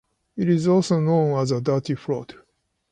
It 0.35 0.49
is 0.49 0.67
also 0.67 0.99
known 0.99 1.37
as 1.39 1.51
a 1.51 1.61
dirty 1.61 1.93
float. 1.93 2.33